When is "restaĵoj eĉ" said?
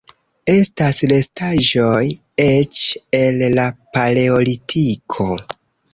1.11-2.81